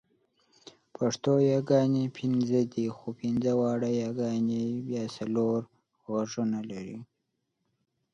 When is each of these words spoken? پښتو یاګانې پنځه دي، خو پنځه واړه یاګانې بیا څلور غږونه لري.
پښتو 0.95 1.33
یاګانې 1.51 2.03
پنځه 2.17 2.61
دي، 2.73 2.85
خو 2.95 3.07
پنځه 3.19 3.51
واړه 3.59 3.89
یاګانې 4.03 4.63
بیا 4.87 5.03
څلور 5.17 5.59
غږونه 6.11 6.59
لري. 6.71 6.99